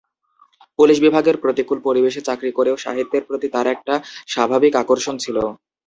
[0.79, 3.93] Police বিভাগের প্রতিকূল পরিবেশে চাকরি করেও সাহিত্যের প্রতি তাঁর একটা
[4.27, 5.37] স্বাভাবিক আকর্ষণ ছিল।